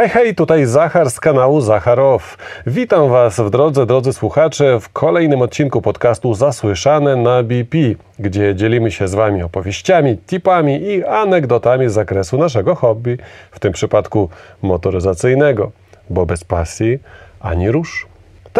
Hej, 0.00 0.08
hej, 0.08 0.34
tutaj 0.34 0.66
Zachar 0.66 1.10
z 1.10 1.20
kanału 1.20 1.60
Zacharow. 1.60 2.36
Witam 2.66 3.10
Was 3.10 3.40
w 3.40 3.50
drodze, 3.50 3.86
drodzy 3.86 4.12
słuchacze, 4.12 4.80
w 4.80 4.88
kolejnym 4.88 5.42
odcinku 5.42 5.82
podcastu 5.82 6.34
Zasłyszane 6.34 7.16
na 7.16 7.42
BP, 7.42 7.78
gdzie 8.18 8.54
dzielimy 8.54 8.90
się 8.90 9.08
z 9.08 9.14
Wami 9.14 9.42
opowieściami, 9.42 10.18
tipami 10.18 10.82
i 10.82 11.04
anegdotami 11.04 11.88
z 11.88 11.92
zakresu 11.92 12.38
naszego 12.38 12.74
hobby, 12.74 13.18
w 13.50 13.58
tym 13.58 13.72
przypadku 13.72 14.28
motoryzacyjnego, 14.62 15.72
bo 16.10 16.26
bez 16.26 16.44
pasji 16.44 16.98
ani 17.40 17.70
rusz. 17.70 18.09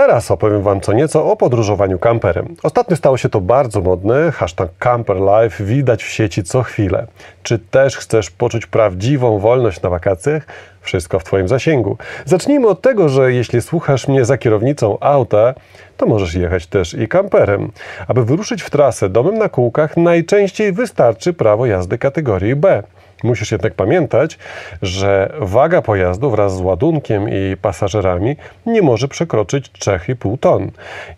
Teraz 0.00 0.30
opowiem 0.30 0.62
Wam 0.62 0.80
co 0.80 0.92
nieco 0.92 1.32
o 1.32 1.36
podróżowaniu 1.36 1.98
kamperem. 1.98 2.54
Ostatnio 2.62 2.96
stało 2.96 3.16
się 3.16 3.28
to 3.28 3.40
bardzo 3.40 3.80
modne, 3.80 4.32
hashtag 4.32 4.70
camperlife 4.78 5.64
widać 5.64 6.04
w 6.04 6.08
sieci 6.08 6.42
co 6.42 6.62
chwilę. 6.62 7.06
Czy 7.42 7.58
też 7.58 7.96
chcesz 7.96 8.30
poczuć 8.30 8.66
prawdziwą 8.66 9.38
wolność 9.38 9.82
na 9.82 9.90
wakacjach? 9.90 10.46
Wszystko 10.80 11.18
w 11.18 11.24
Twoim 11.24 11.48
zasięgu. 11.48 11.96
Zacznijmy 12.24 12.68
od 12.68 12.80
tego, 12.80 13.08
że 13.08 13.32
jeśli 13.32 13.60
słuchasz 13.62 14.08
mnie 14.08 14.24
za 14.24 14.38
kierownicą 14.38 14.98
auta, 15.00 15.54
to 15.96 16.06
możesz 16.06 16.34
jechać 16.34 16.66
też 16.66 16.94
i 16.94 17.08
kamperem. 17.08 17.72
Aby 18.08 18.24
wyruszyć 18.24 18.62
w 18.62 18.70
trasę 18.70 19.08
domem 19.08 19.38
na 19.38 19.48
kółkach, 19.48 19.96
najczęściej 19.96 20.72
wystarczy 20.72 21.32
prawo 21.32 21.66
jazdy 21.66 21.98
kategorii 21.98 22.56
B. 22.56 22.82
Musisz 23.24 23.52
jednak 23.52 23.74
pamiętać, 23.74 24.38
że 24.82 25.32
waga 25.40 25.82
pojazdu 25.82 26.30
wraz 26.30 26.56
z 26.56 26.60
ładunkiem 26.60 27.28
i 27.28 27.56
pasażerami 27.62 28.36
nie 28.66 28.82
może 28.82 29.08
przekroczyć 29.08 29.70
3,5 29.70 30.38
ton. 30.38 30.70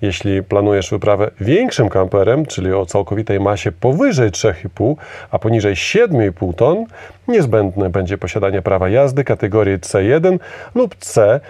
Jeśli 0.03 0.43
planujesz 0.43 0.91
wyprawę 0.91 1.31
większym 1.41 1.89
kamperem, 1.89 2.47
czyli 2.47 2.73
o 2.73 2.87
całkowitej 2.87 3.41
masie 3.41 3.73
powyżej 3.73 4.31
3,5, 4.31 4.95
a 5.31 5.39
poniżej 5.39 5.75
7,5 5.75 6.55
ton, 6.55 6.85
niezbędne 7.29 7.91
będzie 7.91 8.19
posiadanie 8.19 8.63
prawa 8.63 8.89
jazdy 8.89 9.25
kategorii 9.25 9.79
C1 9.79 10.39
lub 10.75 10.97
C 10.97 11.41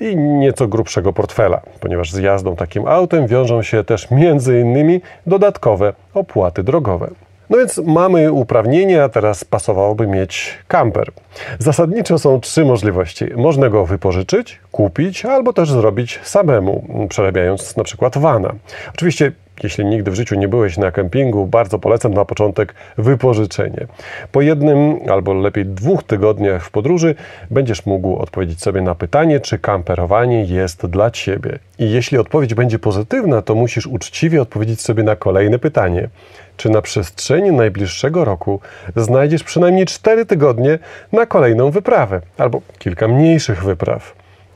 i 0.00 0.16
nieco 0.16 0.68
grubszego 0.68 1.12
portfela, 1.12 1.60
ponieważ 1.80 2.12
z 2.12 2.18
jazdą 2.18 2.56
takim 2.56 2.86
autem 2.86 3.26
wiążą 3.26 3.62
się 3.62 3.84
też 3.84 4.08
innymi 4.60 5.00
dodatkowe 5.26 5.92
opłaty 6.14 6.62
drogowe. 6.62 7.10
No 7.52 7.58
więc 7.58 7.78
mamy 7.78 8.32
uprawnienia, 8.32 9.08
teraz 9.08 9.44
pasowałoby 9.44 10.06
mieć 10.06 10.58
kamper. 10.68 11.10
Zasadniczo 11.58 12.18
są 12.18 12.40
trzy 12.40 12.64
możliwości. 12.64 13.24
Można 13.36 13.68
go 13.68 13.86
wypożyczyć, 13.86 14.60
kupić 14.70 15.24
albo 15.24 15.52
też 15.52 15.70
zrobić 15.70 16.20
samemu, 16.22 17.06
przerabiając 17.08 17.76
na 17.76 17.84
przykład. 17.84 18.14
Oczywiście 18.94 19.32
jeśli 19.62 19.84
nigdy 19.84 20.10
w 20.10 20.14
życiu 20.14 20.34
nie 20.34 20.48
byłeś 20.48 20.78
na 20.78 20.90
kempingu, 20.90 21.46
bardzo 21.46 21.78
polecam 21.78 22.14
na 22.14 22.24
początek 22.24 22.74
wypożyczenie. 22.98 23.86
Po 24.32 24.40
jednym 24.40 24.96
albo 25.10 25.34
lepiej 25.34 25.66
dwóch 25.66 26.02
tygodniach 26.02 26.64
w 26.64 26.70
podróży 26.70 27.14
będziesz 27.50 27.86
mógł 27.86 28.16
odpowiedzieć 28.16 28.60
sobie 28.62 28.80
na 28.80 28.94
pytanie, 28.94 29.40
czy 29.40 29.58
kamperowanie 29.58 30.44
jest 30.44 30.86
dla 30.86 31.10
Ciebie. 31.10 31.58
I 31.78 31.90
jeśli 31.90 32.18
odpowiedź 32.18 32.54
będzie 32.54 32.78
pozytywna, 32.78 33.42
to 33.42 33.54
musisz 33.54 33.86
uczciwie 33.86 34.42
odpowiedzieć 34.42 34.80
sobie 34.80 35.02
na 35.02 35.16
kolejne 35.16 35.58
pytanie. 35.58 36.08
Czy 36.56 36.70
na 36.70 36.82
przestrzeni 36.82 37.52
najbliższego 37.52 38.24
roku 38.24 38.60
znajdziesz 38.96 39.44
przynajmniej 39.44 39.86
4 39.86 40.26
tygodnie 40.26 40.78
na 41.12 41.26
kolejną 41.26 41.70
wyprawę 41.70 42.20
albo 42.38 42.60
kilka 42.78 43.08
mniejszych 43.08 43.64
wypraw? 43.64 44.14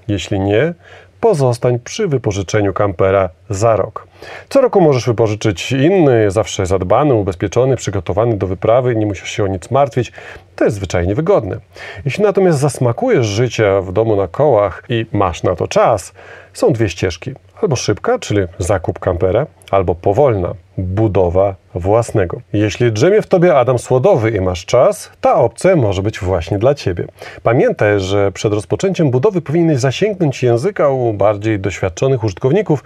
Jeśli 0.09 0.41
nie, 0.41 0.75
pozostań 1.20 1.78
przy 1.78 2.09
wypożyczeniu 2.09 2.72
kampera 2.72 3.28
za 3.50 3.77
rok. 3.77 4.06
Co 4.48 4.61
roku 4.61 4.81
możesz 4.81 5.06
wypożyczyć 5.06 5.72
inny, 5.72 6.31
zawsze 6.31 6.67
zadbany, 6.67 7.14
ubezpieczony, 7.14 7.77
przygotowany 7.77 8.36
do 8.36 8.47
wyprawy, 8.47 8.97
nie 8.97 9.06
musisz 9.06 9.31
się 9.31 9.44
o 9.44 9.47
nic 9.47 9.70
martwić. 9.70 10.12
To 10.56 10.64
jest 10.64 10.77
zwyczajnie 10.77 11.14
wygodne. 11.14 11.59
Jeśli 12.05 12.25
natomiast 12.25 12.59
zasmakujesz 12.59 13.27
życia 13.27 13.81
w 13.81 13.92
domu 13.92 14.16
na 14.16 14.28
kołach 14.28 14.82
i 14.88 15.06
masz 15.12 15.43
na 15.43 15.56
to 15.56 15.69
czas, 15.69 16.12
są 16.53 16.72
dwie 16.72 16.88
ścieżki. 16.88 17.34
Albo 17.62 17.77
szybka, 17.77 18.19
czyli 18.19 18.41
zakup 18.59 18.99
kampera, 18.99 19.47
albo 19.71 19.94
powolna, 19.94 20.55
budowa 20.78 21.55
własnego. 21.75 22.41
Jeśli 22.53 22.93
drzemie 22.93 23.22
w 23.22 23.27
tobie 23.27 23.59
Adam 23.59 23.78
Słodowy 23.78 24.31
i 24.31 24.41
masz 24.41 24.65
czas, 24.65 25.11
ta 25.21 25.34
opcja 25.34 25.77
może 25.77 26.03
być 26.03 26.19
właśnie 26.19 26.59
dla 26.59 26.75
ciebie. 26.75 27.05
Pamiętaj, 27.43 28.00
że 28.00 28.33
przed 28.33 28.53
rozpoczęciem 28.53 29.11
budowy 29.11 29.41
powinieneś 29.41 29.78
zasięgnąć 29.78 30.43
języka 30.43 30.89
u 30.89 31.12
bardziej 31.12 31.61
doświadczonych 31.61 32.25
użytkowników, 32.25 32.84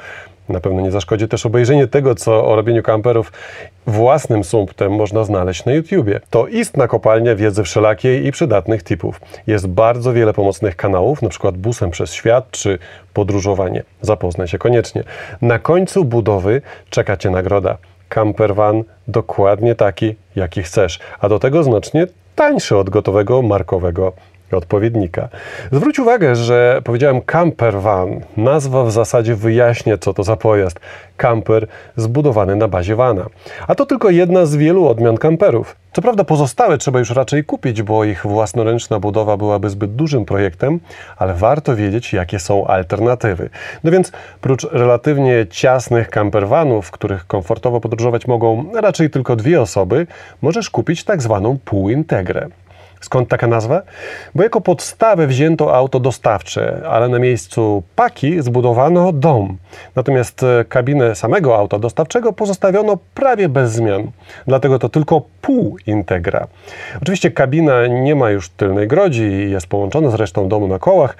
na 0.50 0.60
pewno 0.60 0.80
nie 0.80 0.90
zaszkodzi 0.90 1.28
też 1.28 1.46
obejrzenie 1.46 1.86
tego, 1.86 2.14
co 2.14 2.46
o 2.46 2.56
robieniu 2.56 2.82
kamperów 2.82 3.32
własnym 3.86 4.44
sumptem 4.44 4.92
można 4.92 5.24
znaleźć 5.24 5.64
na 5.64 5.72
YouTubie. 5.72 6.20
To 6.30 6.46
istna 6.46 6.88
kopalnia 6.88 7.36
wiedzy 7.36 7.62
wszelakiej 7.62 8.26
i 8.26 8.32
przydatnych 8.32 8.82
tipów. 8.82 9.20
Jest 9.46 9.66
bardzo 9.66 10.12
wiele 10.12 10.32
pomocnych 10.32 10.76
kanałów, 10.76 11.22
np. 11.22 11.52
busem 11.52 11.90
przez 11.90 12.12
świat 12.12 12.50
czy 12.50 12.78
podróżowanie. 13.14 13.82
Zapoznaj 14.02 14.48
się 14.48 14.58
koniecznie. 14.58 15.04
Na 15.42 15.58
końcu 15.58 16.04
budowy 16.04 16.62
czeka 16.90 17.16
Cię 17.16 17.30
nagroda. 17.30 17.78
Campervan 18.08 18.84
dokładnie 19.08 19.74
taki, 19.74 20.14
jaki 20.36 20.62
chcesz, 20.62 20.98
a 21.20 21.28
do 21.28 21.38
tego 21.38 21.62
znacznie 21.62 22.06
tańszy 22.34 22.76
od 22.76 22.90
gotowego 22.90 23.42
markowego 23.42 24.12
odpowiednika. 24.56 25.28
Zwróć 25.72 25.98
uwagę, 25.98 26.36
że 26.36 26.80
powiedziałem 26.84 27.20
camper 27.20 27.80
van. 27.80 28.20
Nazwa 28.36 28.84
w 28.84 28.92
zasadzie 28.92 29.34
wyjaśnia, 29.34 29.98
co 29.98 30.14
to 30.14 30.22
za 30.22 30.36
pojazd. 30.36 30.80
Camper 31.16 31.66
zbudowany 31.96 32.56
na 32.56 32.68
bazie 32.68 32.96
vana. 32.96 33.26
A 33.68 33.74
to 33.74 33.86
tylko 33.86 34.10
jedna 34.10 34.46
z 34.46 34.56
wielu 34.56 34.88
odmian 34.88 35.16
camperów. 35.16 35.76
Co 35.92 36.02
prawda 36.02 36.24
pozostałe 36.24 36.78
trzeba 36.78 36.98
już 36.98 37.10
raczej 37.10 37.44
kupić, 37.44 37.82
bo 37.82 38.04
ich 38.04 38.26
własnoręczna 38.26 39.00
budowa 39.00 39.36
byłaby 39.36 39.70
zbyt 39.70 39.94
dużym 39.94 40.24
projektem, 40.24 40.80
ale 41.16 41.34
warto 41.34 41.76
wiedzieć, 41.76 42.12
jakie 42.12 42.38
są 42.38 42.66
alternatywy. 42.66 43.50
No 43.84 43.90
więc 43.90 44.12
prócz 44.40 44.64
relatywnie 44.72 45.46
ciasnych 45.50 46.10
campervanów, 46.10 46.86
w 46.86 46.90
których 46.90 47.26
komfortowo 47.26 47.80
podróżować 47.80 48.26
mogą 48.26 48.64
raczej 48.74 49.10
tylko 49.10 49.36
dwie 49.36 49.60
osoby, 49.60 50.06
możesz 50.42 50.70
kupić 50.70 51.04
tak 51.04 51.22
zwaną 51.22 51.58
półintegrę. 51.64 52.48
Skąd 53.00 53.28
taka 53.28 53.46
nazwa? 53.46 53.82
Bo 54.34 54.42
jako 54.42 54.60
podstawę 54.60 55.26
wzięto 55.26 55.76
auto 55.76 56.00
dostawcze, 56.00 56.82
ale 56.88 57.08
na 57.08 57.18
miejscu 57.18 57.82
paki 57.96 58.42
zbudowano 58.42 59.12
dom. 59.12 59.56
Natomiast 59.96 60.42
e, 60.42 60.64
kabinę 60.64 61.14
samego 61.14 61.56
auta 61.56 61.78
dostawczego 61.78 62.32
pozostawiono 62.32 62.98
prawie 63.14 63.48
bez 63.48 63.72
zmian. 63.72 64.10
Dlatego 64.46 64.78
to 64.78 64.88
tylko 64.88 65.22
pół 65.40 65.76
integra. 65.86 66.46
Oczywiście 67.02 67.30
kabina 67.30 67.86
nie 67.86 68.14
ma 68.14 68.30
już 68.30 68.48
tylnej 68.48 68.88
grodzi 68.88 69.22
i 69.22 69.50
jest 69.50 69.66
połączona 69.66 70.10
z 70.10 70.14
resztą 70.14 70.48
domu 70.48 70.68
na 70.68 70.78
kołach. 70.78 71.16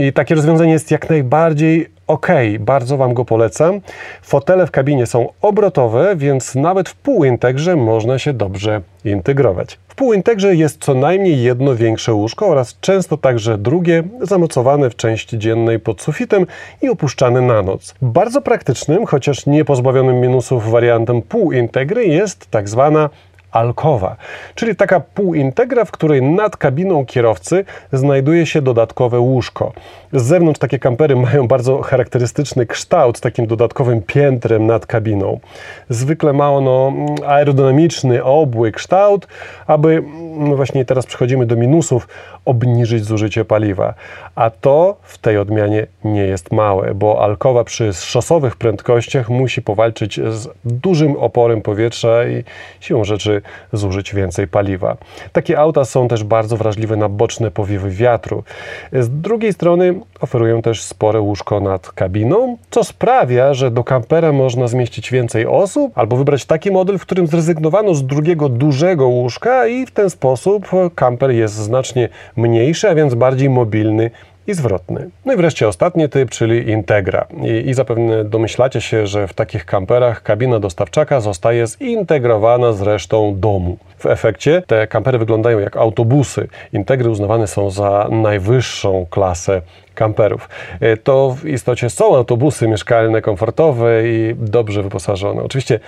I 0.00 0.12
takie 0.12 0.34
rozwiązanie 0.34 0.72
jest 0.72 0.90
jak 0.90 1.10
najbardziej 1.10 1.95
ok, 2.06 2.26
bardzo 2.60 2.96
Wam 2.96 3.14
go 3.14 3.24
polecam. 3.24 3.80
Fotele 4.22 4.66
w 4.66 4.70
kabinie 4.70 5.06
są 5.06 5.28
obrotowe, 5.42 6.16
więc 6.16 6.54
nawet 6.54 6.88
w 6.88 6.94
półintegrze 6.94 7.76
można 7.76 8.18
się 8.18 8.32
dobrze 8.32 8.80
integrować. 9.04 9.78
W 9.88 9.94
półintegrze 9.94 10.54
jest 10.54 10.84
co 10.84 10.94
najmniej 10.94 11.42
jedno 11.42 11.76
większe 11.76 12.14
łóżko 12.14 12.46
oraz 12.46 12.80
często 12.80 13.16
także 13.16 13.58
drugie 13.58 14.02
zamocowane 14.20 14.90
w 14.90 14.96
części 14.96 15.38
dziennej 15.38 15.80
pod 15.80 16.02
sufitem 16.02 16.46
i 16.82 16.88
opuszczane 16.88 17.40
na 17.40 17.62
noc. 17.62 17.94
Bardzo 18.02 18.42
praktycznym, 18.42 19.06
chociaż 19.06 19.46
nie 19.46 19.64
pozbawionym 19.64 20.20
minusów 20.20 20.70
wariantem 20.70 21.22
półintegry 21.22 22.06
jest 22.06 22.50
tak 22.50 22.68
zwana 22.68 23.10
alkowa, 23.50 24.16
czyli 24.54 24.76
taka 24.76 25.00
półintegra, 25.00 25.84
w 25.84 25.90
której 25.90 26.22
nad 26.22 26.56
kabiną 26.56 27.06
kierowcy 27.06 27.64
znajduje 27.92 28.46
się 28.46 28.62
dodatkowe 28.62 29.20
łóżko. 29.20 29.72
Z 30.12 30.22
zewnątrz 30.22 30.60
takie 30.60 30.78
kampery 30.78 31.16
mają 31.16 31.48
bardzo 31.48 31.82
charakterystyczny 31.82 32.66
kształt 32.66 33.18
z 33.18 33.20
takim 33.20 33.46
dodatkowym 33.46 34.02
piętrem 34.02 34.66
nad 34.66 34.86
kabiną. 34.86 35.40
Zwykle 35.88 36.32
ma 36.32 36.50
ono 36.50 36.92
aerodynamiczny, 37.26 38.24
obły 38.24 38.72
kształt, 38.72 39.28
aby, 39.66 40.02
no 40.36 40.56
właśnie 40.56 40.84
teraz 40.84 41.06
przechodzimy 41.06 41.46
do 41.46 41.56
minusów, 41.56 42.08
obniżyć 42.46 43.04
zużycie 43.04 43.44
paliwa. 43.44 43.94
A 44.34 44.50
to 44.50 44.96
w 45.02 45.18
tej 45.18 45.38
odmianie 45.38 45.86
nie 46.04 46.20
jest 46.20 46.52
małe, 46.52 46.94
bo 46.94 47.24
alkowa 47.24 47.64
przy 47.64 47.92
szosowych 47.92 48.56
prędkościach 48.56 49.28
musi 49.28 49.62
powalczyć 49.62 50.20
z 50.20 50.48
dużym 50.64 51.16
oporem 51.16 51.62
powietrza 51.62 52.26
i 52.26 52.44
siłą 52.80 53.04
rzeczy 53.04 53.42
zużyć 53.72 54.14
więcej 54.14 54.48
paliwa. 54.48 54.96
Takie 55.32 55.58
auta 55.58 55.84
są 55.84 56.08
też 56.08 56.24
bardzo 56.24 56.56
wrażliwe 56.56 56.96
na 56.96 57.08
boczne 57.08 57.50
powiewy 57.50 57.90
wiatru. 57.90 58.44
Z 58.92 59.10
drugiej 59.10 59.52
strony 59.52 60.00
oferują 60.20 60.62
też 60.62 60.82
spore 60.82 61.20
łóżko 61.20 61.60
nad 61.60 61.92
kabiną, 61.92 62.56
co 62.70 62.84
sprawia, 62.84 63.54
że 63.54 63.70
do 63.70 63.84
kampera 63.84 64.32
można 64.32 64.68
zmieścić 64.68 65.10
więcej 65.10 65.46
osób, 65.46 65.92
albo 65.94 66.16
wybrać 66.16 66.44
taki 66.44 66.70
model, 66.70 66.98
w 66.98 67.02
którym 67.02 67.26
zrezygnowano 67.26 67.94
z 67.94 68.06
drugiego 68.06 68.48
dużego 68.48 69.08
łóżka 69.08 69.66
i 69.66 69.86
w 69.86 69.90
ten 69.90 70.10
sposób 70.10 70.68
kamper 70.94 71.30
jest 71.30 71.54
znacznie 71.54 72.08
mniejszy, 72.36 72.88
a 72.88 72.94
więc 72.94 73.14
bardziej 73.14 73.50
mobilny 73.50 74.10
i 74.46 74.54
zwrotny. 74.54 75.10
No 75.24 75.32
i 75.32 75.36
wreszcie 75.36 75.68
ostatni 75.68 76.08
typ, 76.08 76.30
czyli 76.30 76.70
Integra. 76.70 77.26
I, 77.42 77.68
I, 77.68 77.74
zapewne 77.74 78.24
domyślacie 78.24 78.80
się, 78.80 79.06
że 79.06 79.28
w 79.28 79.34
takich 79.34 79.64
kamperach 79.64 80.22
kabina 80.22 80.60
dostawczaka 80.60 81.20
zostaje 81.20 81.66
zintegrowana 81.66 82.72
z 82.72 82.82
resztą 82.82 83.34
domu. 83.40 83.76
W 83.98 84.06
efekcie 84.06 84.62
te 84.66 84.86
kampery 84.86 85.18
wyglądają 85.18 85.58
jak 85.58 85.76
autobusy. 85.76 86.48
Integry 86.72 87.10
uznawane 87.10 87.46
są 87.46 87.70
za 87.70 88.08
najwyższą 88.10 89.06
klasę 89.10 89.62
kamperów. 89.96 90.48
E, 90.80 90.96
to 90.96 91.36
w 91.40 91.44
istocie 91.44 91.90
są 91.90 92.16
autobusy 92.16 92.68
mieszkalne, 92.68 93.22
komfortowe 93.22 94.08
i 94.08 94.34
dobrze 94.38 94.82
wyposażone. 94.82 95.42
Oczywiście 95.42 95.80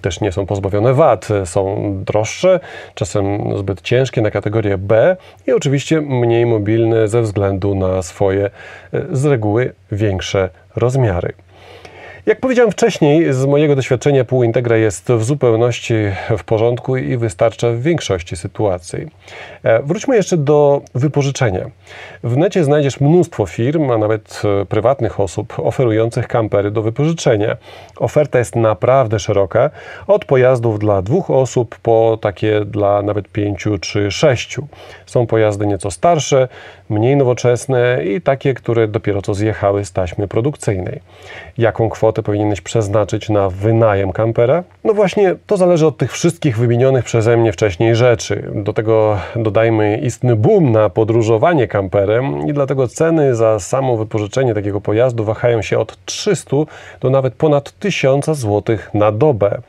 też 0.00 0.20
nie 0.20 0.32
są 0.32 0.46
pozbawione 0.46 0.94
wad, 0.94 1.28
są 1.44 1.92
droższe, 2.04 2.60
czasem 2.94 3.56
zbyt 3.58 3.80
ciężkie 3.80 4.20
na 4.22 4.30
kategorię 4.30 4.78
B 4.78 5.16
i 5.46 5.52
oczywiście 5.52 6.00
mniej 6.00 6.46
mobilne 6.46 7.08
ze 7.08 7.22
względu 7.22 7.74
na 7.74 8.02
swoje 8.02 8.44
e, 8.44 8.50
z 9.12 9.24
reguły 9.24 9.72
większe 9.92 10.50
rozmiary. 10.76 11.32
Jak 12.26 12.40
powiedziałem 12.40 12.72
wcześniej, 12.72 13.32
z 13.32 13.46
mojego 13.46 13.76
doświadczenia 13.76 14.24
półintegra 14.24 14.76
jest 14.76 15.12
w 15.12 15.24
zupełności 15.24 15.94
w 16.38 16.44
porządku 16.44 16.96
i 16.96 17.16
wystarcza 17.16 17.70
w 17.70 17.80
większości 17.82 18.36
sytuacji. 18.36 19.06
E, 19.62 19.82
wróćmy 19.82 20.16
jeszcze 20.16 20.36
do 20.36 20.82
wypożyczenia. 20.94 21.70
W 22.24 22.36
necie 22.36 22.64
znajdziesz 22.64 23.00
mnóstwo 23.00 23.46
firm, 23.46 23.90
a 23.90 23.98
nawet 23.98 24.42
e, 24.62 24.64
prywatnych 24.64 25.20
osób 25.20 25.54
oferujących 25.58 26.28
kampery 26.28 26.70
do 26.70 26.82
wypożyczenia. 26.82 27.56
Oferta 27.96 28.38
jest 28.38 28.56
naprawdę 28.56 29.18
szeroka, 29.18 29.70
od 30.06 30.24
pojazdów 30.24 30.78
dla 30.78 31.02
dwóch 31.02 31.30
osób 31.30 31.78
po 31.82 32.18
takie 32.20 32.64
dla 32.64 33.02
nawet 33.02 33.28
pięciu 33.28 33.78
czy 33.78 34.10
sześciu. 34.10 34.66
Są 35.06 35.26
pojazdy 35.26 35.66
nieco 35.66 35.90
starsze, 35.90 36.48
mniej 36.88 37.16
nowoczesne 37.16 38.04
i 38.04 38.20
takie, 38.20 38.54
które 38.54 38.88
dopiero 38.88 39.22
co 39.22 39.34
zjechały 39.34 39.84
z 39.84 39.92
taśmy 39.92 40.28
produkcyjnej. 40.28 41.00
Jaką 41.58 41.90
kwotę 41.90 42.09
powinieneś 42.12 42.60
przeznaczyć 42.60 43.28
na 43.28 43.48
wynajem 43.48 44.12
kampera? 44.12 44.64
No 44.84 44.94
właśnie, 44.94 45.36
to 45.46 45.56
zależy 45.56 45.86
od 45.86 45.96
tych 45.96 46.12
wszystkich 46.12 46.58
wymienionych 46.58 47.04
przeze 47.04 47.36
mnie 47.36 47.52
wcześniej 47.52 47.96
rzeczy. 47.96 48.50
Do 48.54 48.72
tego 48.72 49.18
dodajmy 49.36 49.98
istny 49.98 50.36
boom 50.36 50.72
na 50.72 50.88
podróżowanie 50.88 51.68
kamperem 51.68 52.48
i 52.48 52.52
dlatego 52.52 52.88
ceny 52.88 53.34
za 53.34 53.58
samo 53.58 53.96
wypożyczenie 53.96 54.54
takiego 54.54 54.80
pojazdu 54.80 55.24
wahają 55.24 55.62
się 55.62 55.78
od 55.78 56.04
300 56.04 56.56
do 57.00 57.10
nawet 57.10 57.34
ponad 57.34 57.78
1000 57.78 58.26
zł 58.26 58.76
na 58.94 59.12
dobę. 59.12 59.60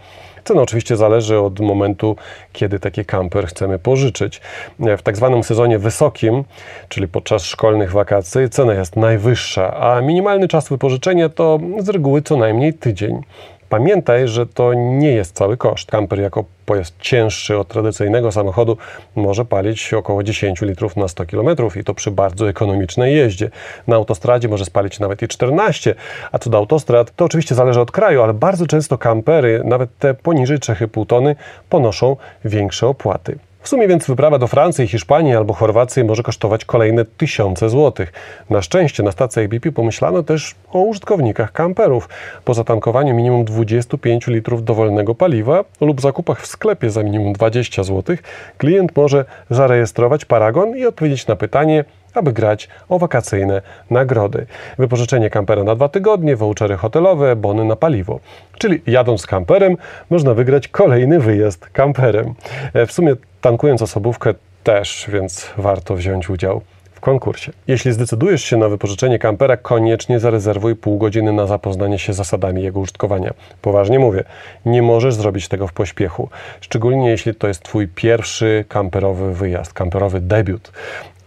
Cena 0.44 0.62
oczywiście 0.62 0.98
zależy 0.98 1.40
od 1.40 1.60
momentu, 1.60 2.16
kiedy 2.54 2.80
taki 2.80 3.06
kamper 3.06 3.48
chcemy 3.48 3.80
pożyczyć. 3.80 4.42
W 4.80 5.02
tak 5.02 5.18
zwanym 5.18 5.44
sezonie 5.44 5.80
wysokim, 5.80 6.44
czyli 6.90 7.08
podczas 7.08 7.44
szkolnych 7.44 7.92
wakacji, 7.92 8.50
cena 8.50 8.74
jest 8.74 8.96
najwyższa, 8.96 9.78
a 9.78 10.02
minimalny 10.02 10.48
czas 10.48 10.70
wypożyczenia 10.70 11.30
to 11.30 11.60
z 11.80 11.90
reguły 11.90 12.22
co 12.22 12.38
najmniej 12.38 12.74
tydzień. 12.74 13.22
Pamiętaj, 13.72 14.28
że 14.28 14.46
to 14.46 14.74
nie 14.74 15.12
jest 15.12 15.36
cały 15.36 15.58
koszt. 15.58 15.92
Kamper 15.92 16.20
jako 16.20 16.44
pojazd 16.66 16.96
cięższy 17.00 17.58
od 17.58 17.68
tradycyjnego 17.68 18.32
samochodu 18.32 18.78
może 19.16 19.46
palić 19.46 19.94
około 19.94 20.24
10 20.24 20.62
litrów 20.62 20.96
na 20.96 21.08
100 21.08 21.26
km 21.26 21.48
i 21.80 21.84
to 21.84 21.94
przy 21.94 22.12
bardzo 22.12 22.50
ekonomicznej 22.50 23.16
jeździe. 23.16 23.50
Na 23.88 23.96
autostradzie 23.96 24.48
może 24.48 24.66
spalić 24.66 25.00
nawet 25.00 25.22
i 25.22 25.28
14, 25.28 25.96
a 26.32 26.40
co 26.40 26.50
do 26.50 26.58
autostrad, 26.58 27.16
to 27.16 27.26
oczywiście 27.26 27.56
zależy 27.56 27.82
od 27.82 27.92
kraju, 27.92 28.22
ale 28.22 28.34
bardzo 28.34 28.68
często 28.68 28.98
kampery, 28.98 29.62
nawet 29.66 29.98
te 29.98 30.14
poniżej 30.14 30.58
3,5 30.58 31.06
tony, 31.06 31.36
ponoszą 31.70 32.18
większe 32.46 32.88
opłaty. 32.88 33.40
W 33.62 33.70
sumie 33.70 33.88
więc 33.88 34.08
wyprawa 34.08 34.38
do 34.38 34.48
Francji, 34.48 34.88
Hiszpanii 34.88 35.36
albo 35.36 35.54
Chorwacji 35.54 36.04
może 36.04 36.24
kosztować 36.24 36.66
kolejne 36.66 37.06
tysiące 37.06 37.70
złotych. 37.70 38.14
Na 38.50 38.62
szczęście 38.62 39.04
na 39.04 39.12
stacjach 39.12 39.48
BP 39.48 39.72
pomyślano 39.72 40.24
też 40.24 40.56
o 40.72 40.80
użytkownikach 40.80 41.52
kamperów. 41.52 42.10
Po 42.46 42.54
zatankowaniu 42.54 43.16
minimum 43.16 43.46
25 43.46 44.28
litrów 44.28 44.64
dowolnego 44.64 45.16
paliwa 45.16 45.64
lub 45.82 46.02
zakupach 46.02 46.42
w 46.42 46.48
sklepie 46.48 46.90
za 46.90 47.04
minimum 47.04 47.34
20 47.34 47.84
zł, 47.84 48.16
klient 48.58 48.96
może 48.96 49.26
zarejestrować 49.50 50.26
paragon 50.26 50.78
i 50.78 50.86
odpowiedzieć 50.86 51.28
na 51.28 51.36
pytanie, 51.36 51.86
aby 52.14 52.34
grać 52.34 52.70
o 52.90 53.00
wakacyjne 53.00 53.62
nagrody. 53.90 54.46
Wypożyczenie 54.78 55.30
kampera 55.30 55.64
na 55.64 55.76
dwa 55.76 55.90
tygodnie, 55.90 56.36
vouchery 56.36 56.78
hotelowe, 56.78 57.36
bony 57.36 57.66
na 57.66 57.76
paliwo. 57.76 58.20
Czyli 58.58 58.82
jadąc 58.88 59.28
kamperem 59.28 59.78
można 60.10 60.34
wygrać 60.34 60.68
kolejny 60.68 61.20
wyjazd 61.20 61.70
kamperem. 61.70 62.34
E, 62.74 62.86
w 62.86 62.92
sumie 62.92 63.16
tankując 63.42 63.82
osobówkę 63.82 64.34
też, 64.64 65.10
więc 65.14 65.50
warto 65.58 65.96
wziąć 65.96 66.30
udział 66.30 66.62
w 66.94 67.00
konkursie. 67.00 67.52
Jeśli 67.68 67.92
zdecydujesz 67.92 68.44
się 68.44 68.58
na 68.58 68.70
wypożyczenie 68.70 69.20
kampera, 69.20 69.58
koniecznie 69.58 70.20
zarezerwuj 70.20 70.76
pół 70.76 70.98
godziny 70.98 71.34
na 71.34 71.48
zapoznanie 71.48 72.00
się 72.00 72.14
z 72.14 72.16
zasadami 72.16 72.64
jego 72.64 72.80
użytkowania. 72.80 73.34
Poważnie 73.62 74.00
mówię, 74.00 74.24
nie 74.66 74.82
możesz 74.82 75.16
zrobić 75.16 75.48
tego 75.48 75.68
w 75.68 75.74
pośpiechu, 75.74 76.30
szczególnie 76.62 77.10
jeśli 77.10 77.36
to 77.36 77.48
jest 77.48 77.64
Twój 77.64 77.88
pierwszy 77.88 78.66
kamperowy 78.68 79.34
wyjazd, 79.34 79.74
kamperowy 79.74 80.20
debiut 80.20 80.72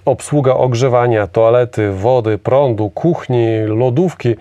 obsługa 0.05 0.55
ogrzewania, 0.55 1.27
toalety, 1.27 1.93
wody, 1.93 2.39
prądu, 2.39 2.91
kuchni, 2.91 3.59
lodówki. 3.67 4.37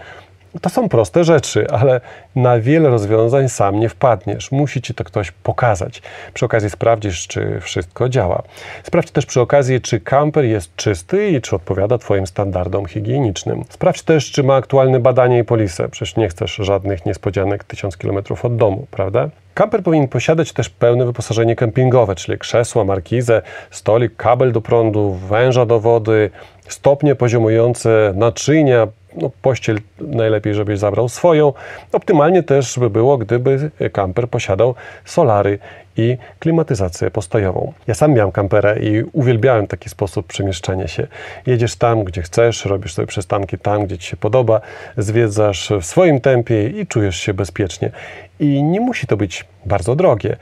To 0.61 0.69
są 0.69 0.89
proste 0.89 1.23
rzeczy, 1.23 1.67
ale 1.69 2.01
na 2.35 2.59
wiele 2.59 2.89
rozwiązań 2.89 3.49
sam 3.49 3.79
nie 3.79 3.89
wpadniesz. 3.89 4.51
Musi 4.51 4.81
ci 4.81 4.93
to 4.93 5.03
ktoś 5.03 5.31
pokazać. 5.31 6.01
Przy 6.33 6.45
okazji 6.45 6.69
sprawdzisz, 6.69 7.27
czy 7.27 7.59
wszystko 7.61 8.09
działa. 8.09 8.43
Sprawdź 8.83 9.11
też 9.11 9.25
przy 9.25 9.41
okazji, 9.41 9.81
czy 9.81 9.99
kamper 9.99 10.45
jest 10.45 10.75
czysty 10.75 11.29
i 11.29 11.41
czy 11.41 11.55
odpowiada 11.55 11.97
Twoim 11.97 12.27
standardom 12.27 12.85
higienicznym. 12.85 13.63
Sprawdź 13.69 14.01
też, 14.01 14.31
czy 14.31 14.43
ma 14.43 14.55
aktualne 14.55 14.99
badanie 14.99 15.39
i 15.39 15.43
polisę. 15.43 15.89
Przecież 15.89 16.15
nie 16.15 16.29
chcesz 16.29 16.55
żadnych 16.55 17.05
niespodzianek 17.05 17.63
tysiąc 17.63 17.97
kilometrów 17.97 18.45
od 18.45 18.55
domu, 18.55 18.87
prawda? 18.91 19.29
Kamper 19.53 19.83
powinien 19.83 20.07
posiadać 20.07 20.53
też 20.53 20.69
pełne 20.69 21.05
wyposażenie 21.05 21.55
kempingowe, 21.55 22.15
czyli 22.15 22.37
krzesła, 22.37 22.83
markizę, 22.83 23.41
stolik, 23.71 24.15
kabel 24.15 24.51
do 24.51 24.61
prądu, 24.61 25.13
węża 25.13 25.65
do 25.65 25.79
wody, 25.79 26.29
stopnie 26.67 27.15
poziomujące, 27.15 28.13
naczynia, 28.15 28.87
no, 29.15 29.31
pościel 29.41 29.79
najlepiej, 29.99 30.53
żebyś 30.53 30.79
zabrał 30.79 31.09
swoją. 31.09 31.53
Optymalnie 31.91 32.43
też 32.43 32.79
by 32.79 32.89
było, 32.89 33.17
gdyby 33.17 33.71
kamper 33.91 34.29
posiadał 34.29 34.75
solary 35.05 35.59
i 35.97 36.17
klimatyzację 36.39 37.11
postojową. 37.11 37.73
Ja 37.87 37.93
sam 37.93 38.13
miałem 38.13 38.31
kamperę 38.31 38.79
i 38.79 39.03
uwielbiałem 39.03 39.67
taki 39.67 39.89
sposób 39.89 40.27
przemieszczania 40.27 40.87
się. 40.87 41.07
Jedziesz 41.45 41.75
tam, 41.75 42.03
gdzie 42.03 42.21
chcesz, 42.21 42.65
robisz 42.65 42.93
sobie 42.93 43.07
przystanki 43.07 43.57
tam, 43.57 43.85
gdzie 43.85 43.97
ci 43.97 44.09
się 44.09 44.17
podoba, 44.17 44.61
zwiedzasz 44.97 45.71
w 45.81 45.85
swoim 45.85 46.21
tempie 46.21 46.67
i 46.67 46.87
czujesz 46.87 47.15
się 47.15 47.33
bezpiecznie. 47.33 47.91
I 48.39 48.63
nie 48.63 48.79
musi 48.79 49.07
to 49.07 49.17
być 49.17 49.45
bardzo 49.65 49.95
drogie. 49.95 50.35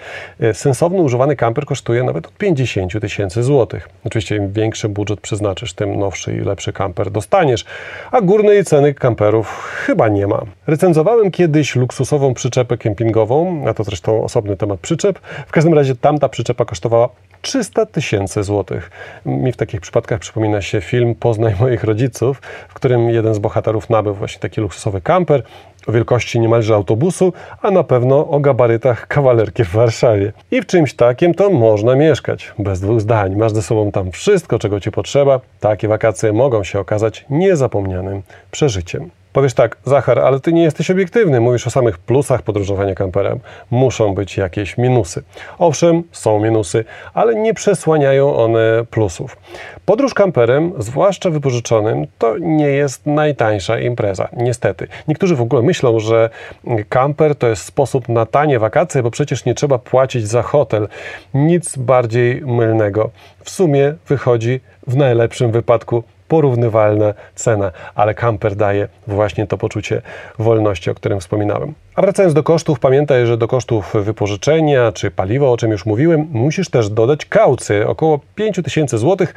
Sensowny 0.54 1.02
używany 1.02 1.36
kamper 1.36 1.66
kosztuje 1.66 2.04
nawet 2.04 2.28
od 2.28 2.38
50 2.38 3.02
tysięcy 3.02 3.44
złotych. 3.44 3.90
Oczywiście 4.04 4.36
im 4.36 4.52
większy 4.52 4.90
budżet 4.90 5.22
przeznaczysz, 5.22 5.74
tym 5.74 6.00
nowszy 6.00 6.36
i 6.36 6.40
lepszy 6.40 6.74
kamper 6.74 7.12
dostaniesz, 7.12 7.66
a 8.12 8.22
górnej 8.22 8.66
ceny 8.66 8.94
kamperów 8.94 9.48
chyba 9.86 10.08
nie 10.08 10.28
ma. 10.28 10.42
Recenzowałem 10.68 11.32
kiedyś 11.32 11.76
luksusową 11.76 12.34
przyczepę 12.34 12.78
kempingową, 12.78 13.64
a 13.68 13.74
to 13.74 13.84
zresztą 13.84 14.24
osobny 14.24 14.58
temat 14.58 14.80
przyczep, 14.80 15.20
w 15.48 15.52
każdym 15.52 15.74
razie 15.74 15.96
tamta 15.96 16.30
przyczepa 16.30 16.66
kosztowała 16.66 17.10
300 17.42 17.86
tysięcy 17.86 18.44
złotych. 18.44 18.92
Mi 19.26 19.52
w 19.52 19.58
takich 19.58 19.82
przypadkach 19.82 20.20
przypomina 20.20 20.62
się 20.62 20.82
film 20.82 21.16
Poznaj 21.16 21.56
moich 21.60 21.84
rodziców, 21.84 22.42
w 22.70 22.74
którym 22.74 23.10
jeden 23.10 23.34
z 23.34 23.40
bohaterów 23.40 23.90
nabył 23.90 24.14
właśnie 24.14 24.40
taki 24.40 24.62
luksusowy 24.62 25.02
kamper 25.02 25.44
o 25.88 25.92
wielkości 25.92 26.40
niemalże 26.40 26.76
autobusu, 26.76 27.34
a 27.62 27.72
na 27.72 27.84
pewno 27.84 28.28
o 28.28 28.40
gabarytach 28.40 29.08
kawalerki 29.08 29.64
w 29.64 29.72
Warszawie. 29.72 30.34
I 30.52 30.62
w 30.62 30.66
czymś 30.66 30.94
takim 30.94 31.34
to 31.34 31.50
można 31.50 31.96
mieszkać, 31.96 32.54
bez 32.60 32.80
dwóch 32.80 33.02
zdań. 33.02 33.36
Masz 33.36 33.52
ze 33.52 33.62
sobą 33.62 33.92
tam 33.92 34.12
wszystko, 34.12 34.60
czego 34.60 34.80
ci 34.80 34.92
potrzeba. 34.92 35.40
Takie 35.60 35.88
wakacje 35.88 36.34
mogą 36.34 36.64
się 36.64 36.80
okazać 36.80 37.26
niezapomnianym 37.30 38.22
przeżyciem. 38.52 39.21
Powiesz 39.34 39.54
tak, 39.54 39.78
Zachar, 39.86 40.20
ale 40.20 40.40
ty 40.40 40.54
nie 40.54 40.64
jesteś 40.64 40.92
obiektywny, 40.92 41.40
mówisz 41.40 41.68
o 41.68 41.70
samych 41.70 41.98
plusach 41.98 42.42
podróżowania 42.42 42.96
kamperem. 42.96 43.40
Muszą 43.72 44.16
być 44.16 44.38
jakieś 44.38 44.78
minusy. 44.78 45.24
Owszem, 45.60 46.04
są 46.12 46.40
minusy, 46.40 46.86
ale 47.14 47.36
nie 47.36 47.54
przesłaniają 47.54 48.36
one 48.36 48.86
plusów. 48.92 49.38
Podróż 49.86 50.14
kamperem, 50.14 50.74
zwłaszcza 50.78 51.30
wypożyczonym, 51.30 52.08
to 52.18 52.38
nie 52.38 52.68
jest 52.68 53.06
najtańsza 53.06 53.80
impreza. 53.80 54.30
Niestety. 54.34 54.88
Niektórzy 55.08 55.36
w 55.36 55.42
ogóle 55.42 55.62
myślą, 55.62 56.00
że 56.00 56.30
kamper 56.90 57.36
to 57.36 57.48
jest 57.48 57.64
sposób 57.66 58.10
na 58.10 58.26
tanie 58.26 58.60
wakacje, 58.60 59.04
bo 59.04 59.12
przecież 59.12 59.46
nie 59.46 59.56
trzeba 59.56 59.78
płacić 59.78 60.28
za 60.28 60.42
hotel. 60.42 60.88
Nic 61.34 61.78
bardziej 61.78 62.42
mylnego. 62.42 63.10
W 63.44 63.50
sumie 63.50 63.94
wychodzi 64.08 64.60
w 64.88 64.96
najlepszym 64.96 65.52
wypadku 65.52 66.04
porównywalna 66.32 67.14
cena, 67.36 67.72
ale 67.96 68.14
kamper 68.14 68.56
daje 68.56 68.88
właśnie 69.08 69.48
to 69.48 69.58
poczucie 69.58 70.02
wolności, 70.40 70.90
o 70.90 70.96
którym 70.96 71.20
wspominałem. 71.20 71.74
A 71.96 72.02
wracając 72.02 72.34
do 72.34 72.44
kosztów, 72.44 72.80
pamiętaj, 72.80 73.26
że 73.26 73.38
do 73.38 73.48
kosztów 73.48 73.94
wypożyczenia 73.94 74.92
czy 74.92 75.12
paliwa, 75.12 75.48
o 75.48 75.58
czym 75.58 75.72
już 75.72 75.86
mówiłem, 75.86 76.28
musisz 76.32 76.70
też 76.70 76.90
dodać 76.90 77.26
kaucję, 77.26 77.88
około 77.88 78.20
5000 78.36 78.98
zł, 78.98 79.28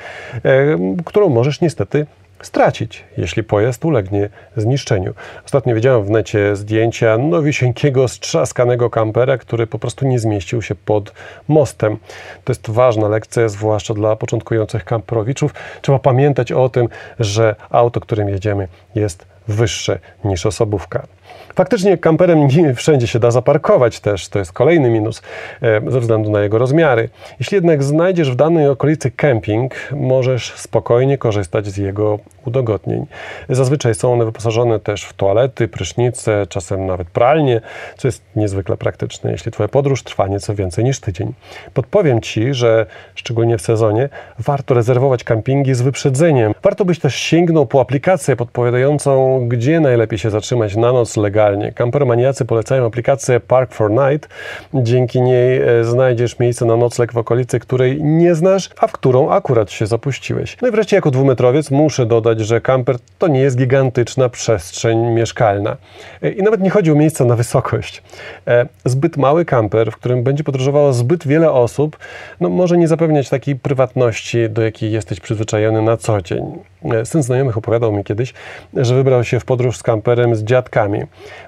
e, 0.45 0.77
którą 1.05 1.29
możesz 1.29 1.61
niestety 1.61 2.07
stracić, 2.43 3.05
jeśli 3.17 3.45
pojazd 3.45 3.85
ulegnie 3.85 4.29
zniszczeniu. 4.57 5.15
Ostatnio 5.45 5.75
widziałem 5.75 6.05
w 6.05 6.11
necie 6.11 6.57
zdjęcia 6.57 7.19
nowisieńkiego, 7.19 8.09
strzaskanego 8.09 8.91
kampera, 8.91 9.39
który 9.39 9.67
po 9.67 9.79
prostu 9.79 10.07
nie 10.07 10.19
zmieścił 10.19 10.63
się 10.63 10.75
pod 10.75 11.13
mostem. 11.49 11.97
To 12.45 12.51
jest 12.53 12.71
ważna 12.71 13.09
lekcja, 13.09 13.49
zwłaszcza 13.49 13.95
dla 13.95 14.17
początkujących 14.17 14.85
kamperowiczów. 14.85 15.55
Trzeba 15.83 15.99
pamiętać 15.99 16.53
o 16.53 16.69
tym, 16.69 16.89
że 17.19 17.57
auto, 17.71 18.01
którym 18.01 18.29
jedziemy, 18.29 18.69
jest 18.95 19.34
wyższe 19.49 19.99
niż 20.25 20.47
osobówka. 20.47 21.07
Faktycznie 21.55 21.99
kamperem 21.99 22.47
nie 22.47 22.75
wszędzie 22.75 23.07
się 23.07 23.19
da 23.19 23.31
zaparkować 23.31 24.01
też, 24.01 24.29
to 24.29 24.39
jest 24.39 24.53
kolejny 24.53 24.91
minus 24.91 25.23
e, 25.63 25.91
ze 25.91 26.01
względu 26.01 26.31
na 26.31 26.41
jego 26.41 26.59
rozmiary. 26.59 27.09
Jeśli 27.39 27.55
jednak 27.55 27.83
znajdziesz 27.83 28.31
w 28.31 28.37
danej 28.37 28.69
okolicy 28.69 29.11
kemping, 29.11 29.75
możesz 29.93 30.53
spokojnie 30.55 31.19
korzystać 31.19 31.67
z 31.67 31.77
jego 31.77 32.19
udogodnień. 32.47 33.07
Zazwyczaj 33.49 33.95
są 33.95 34.13
one 34.13 34.25
wyposażone 34.25 34.81
też 34.81 35.05
w 35.05 35.13
toalety, 35.13 35.69
prysznice, 35.69 36.47
czasem 36.49 36.87
nawet 36.87 37.09
pralnie, 37.09 37.61
co 37.97 38.09
jest 38.09 38.23
niezwykle 38.37 38.77
praktyczne, 38.77 39.33
jeśli 39.33 39.53
Twoja 39.53 39.69
podróż 39.69 40.03
trwa 40.03 40.27
nieco 40.27 40.55
więcej 40.55 40.85
niż 40.85 41.01
tydzień. 41.01 41.33
Podpowiem 41.75 42.21
Ci, 42.21 42.55
że 42.55 42.87
szczególnie 43.15 43.59
w 43.59 43.63
sezonie 43.63 44.09
warto 44.39 44.75
rezerwować 44.75 45.25
kampingi 45.25 45.75
z 45.75 45.83
wyprzedzeniem. 45.83 46.55
Warto 46.63 46.85
byś 46.85 46.99
też 46.99 47.15
sięgnął 47.15 47.67
po 47.67 47.81
aplikację 47.81 48.37
podpowiadającą, 48.37 49.34
gdzie 49.41 49.81
najlepiej 49.81 50.19
się 50.19 50.31
zatrzymać 50.31 50.77
na 50.77 50.93
noc 50.93 51.17
legalnie. 51.17 51.73
Kampermaniacy 51.73 52.45
polecają 52.45 52.87
aplikację 52.87 53.41
Park 53.41 53.73
for 53.73 53.91
Night. 53.91 54.29
Dzięki 54.75 55.21
niej 55.21 55.63
e, 55.63 55.85
znajdziesz 55.85 56.39
miejsce 56.39 56.65
na 56.65 56.77
nocleg 56.77 57.13
w 57.13 57.19
okolicy, 57.19 57.61
której 57.61 58.03
nie 58.03 58.35
znasz, 58.35 58.71
a 58.79 58.87
w 58.87 58.93
którą 58.93 59.31
akurat 59.31 59.71
się 59.71 59.87
zapuściłeś. 59.87 60.57
No 60.63 60.69
i 60.69 60.71
wreszcie 60.71 60.97
jako 60.97 61.11
dwumetrowiec 61.11 61.71
muszę 61.71 62.07
dodać, 62.07 62.41
że 62.41 62.61
kamper 62.61 62.97
to 63.19 63.29
nie 63.29 63.41
jest 63.41 63.57
gigantyczna 63.57 64.29
przestrzeń 64.29 64.99
mieszkalna. 64.99 65.77
E, 66.23 66.31
I 66.31 66.43
nawet 66.43 66.61
nie 66.61 66.71
chodzi 66.71 66.93
o 66.93 66.95
miejsca 66.95 67.25
na 67.25 67.37
wysokość. 67.37 68.03
E, 68.47 68.67
zbyt 68.85 69.17
mały 69.17 69.45
kamper, 69.45 69.93
w 69.93 69.97
którym 69.97 70.23
będzie 70.23 70.45
podróżowało 70.45 70.93
zbyt 70.93 71.27
wiele 71.27 71.53
osób, 71.53 71.99
no 72.41 72.49
może 72.49 72.79
nie 72.79 72.89
zapewniać 72.89 73.29
takiej 73.29 73.57
prywatności, 73.57 74.51
do 74.51 74.63
jakiej 74.63 74.93
jesteś 74.93 75.21
przyzwyczajony 75.21 75.83
na 75.83 75.97
co 75.97 76.23
dzień. 76.23 76.59
E, 76.85 77.05
syn 77.05 77.23
znajomych 77.23 77.57
opowiadał 77.57 77.93
mi 77.93 78.05
kiedyś, 78.05 78.35
że 78.77 78.95
wybrał 78.95 79.25
się 79.25 79.41
w 79.41 79.45
podróż 79.45 79.77
z 79.77 79.83
kamperem 79.83 80.35
z 80.35 80.43
dziadkami. 80.43 81.01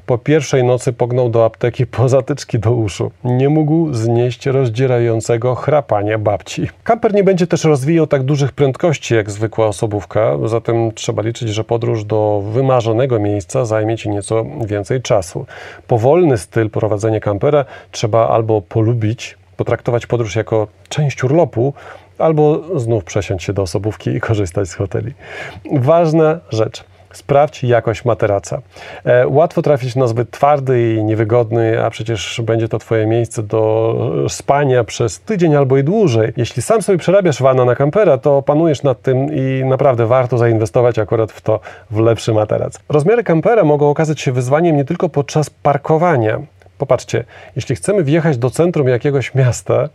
Po 0.06 0.18
pierwszej 0.18 0.64
nocy 0.64 0.92
pognął 0.92 1.28
do 1.28 1.44
apteki 1.44 1.86
po 1.86 2.08
zatyczki 2.08 2.58
do 2.58 2.72
uszu. 2.72 3.10
Nie 3.24 3.48
mógł 3.48 3.94
znieść 3.94 4.46
rozdzierającego 4.46 5.54
chrapania 5.54 6.18
babci. 6.18 6.68
Kamper 6.84 7.14
nie 7.14 7.24
będzie 7.24 7.46
też 7.46 7.64
rozwijał 7.64 8.06
tak 8.06 8.22
dużych 8.22 8.52
prędkości 8.52 9.14
jak 9.14 9.30
zwykła 9.30 9.66
osobówka, 9.66 10.36
zatem 10.44 10.92
trzeba 10.92 11.22
liczyć, 11.22 11.48
że 11.48 11.64
podróż 11.64 12.04
do 12.04 12.42
wymarzonego 12.52 13.18
miejsca 13.18 13.64
zajmie 13.64 13.96
Ci 13.96 14.10
nieco 14.10 14.44
więcej 14.66 15.02
czasu. 15.02 15.46
Powolny 15.86 16.38
styl 16.38 16.70
prowadzenia 16.70 17.20
kampera 17.20 17.64
trzeba 17.90 18.28
albo 18.28 18.62
polubić, 18.62 19.36
potraktować 19.56 20.06
podróż 20.06 20.36
jako 20.36 20.66
część 20.88 21.24
urlopu, 21.24 21.74
albo 22.18 22.62
znów 22.78 23.04
przesiąść 23.04 23.44
się 23.44 23.52
do 23.52 23.62
osobówki 23.62 24.10
i 24.10 24.20
korzystać 24.20 24.68
z 24.68 24.74
hoteli. 24.74 25.12
Ważna 25.72 26.38
rzecz. 26.50 26.84
Sprawdź 27.12 27.64
jakość 27.64 28.04
materaca. 28.04 28.62
E, 29.04 29.28
łatwo 29.28 29.62
trafić 29.62 29.96
na 29.96 30.06
zbyt 30.06 30.30
twardy 30.30 30.94
i 30.94 31.04
niewygodny, 31.04 31.84
a 31.84 31.90
przecież 31.90 32.40
będzie 32.44 32.68
to 32.68 32.78
Twoje 32.78 33.06
miejsce 33.06 33.42
do 33.42 33.94
spania 34.28 34.84
przez 34.84 35.20
tydzień 35.20 35.54
albo 35.54 35.76
i 35.76 35.84
dłużej. 35.84 36.32
Jeśli 36.36 36.62
sam 36.62 36.82
sobie 36.82 36.98
przerabiasz 36.98 37.42
wana 37.42 37.64
na 37.64 37.74
kampera, 37.74 38.18
to 38.18 38.42
panujesz 38.42 38.82
nad 38.82 39.02
tym 39.02 39.34
i 39.34 39.64
naprawdę 39.64 40.06
warto 40.06 40.38
zainwestować 40.38 40.98
akurat 40.98 41.32
w 41.32 41.40
to, 41.40 41.60
w 41.90 41.98
lepszy 41.98 42.32
materac. 42.32 42.78
Rozmiary 42.88 43.24
kampera 43.24 43.64
mogą 43.64 43.90
okazać 43.90 44.20
się 44.20 44.32
wyzwaniem 44.32 44.76
nie 44.76 44.84
tylko 44.84 45.08
podczas 45.08 45.50
parkowania, 45.50 46.40
Popatrzcie, 46.78 47.24
jeśli 47.56 47.76
chcemy 47.76 48.04
wjechać 48.04 48.38
do 48.38 48.50
centrum 48.50 48.88
jakiegoś 48.88 49.34
miasta, 49.34 49.88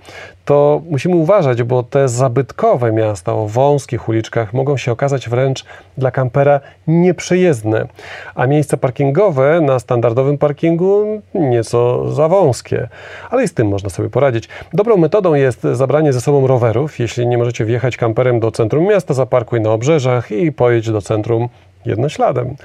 to 0.46 0.82
musimy 0.90 1.16
uważać, 1.16 1.64
bo 1.64 1.84
te 1.84 2.08
zabytkowe 2.08 2.92
miasta 2.92 3.34
o 3.34 3.48
wąskich 3.48 4.10
uliczkach 4.10 4.54
mogą 4.54 4.78
się 4.78 4.92
okazać 4.92 5.30
wręcz 5.30 5.66
dla 5.98 6.12
kampera 6.12 6.60
nieprzejezdne, 6.88 7.88
a 8.36 8.48
miejsca 8.48 8.78
parkingowe 8.78 9.62
na 9.62 9.80
standardowym 9.80 10.38
parkingu 10.38 11.22
nieco 11.34 12.12
za 12.12 12.28
wąskie. 12.28 12.88
Ale 13.30 13.44
i 13.44 13.48
z 13.48 13.54
tym 13.54 13.68
można 13.68 13.90
sobie 13.90 14.10
poradzić. 14.10 14.50
Dobrą 14.74 14.98
metodą 14.98 15.34
jest 15.34 15.64
zabranie 15.74 16.14
ze 16.14 16.22
sobą 16.22 16.48
rowerów. 16.48 17.00
Jeśli 17.00 17.28
nie 17.28 17.38
możecie 17.38 17.66
wjechać 17.66 17.98
kamperem 17.98 18.40
do 18.40 18.52
centrum 18.52 18.84
miasta, 18.84 19.14
zaparkuj 19.14 19.62
na 19.62 19.72
obrzeżach 19.72 20.32
i 20.32 20.52
pojedź 20.52 20.92
do 20.92 21.02
centrum 21.02 21.50
jednośladem. 21.86 22.56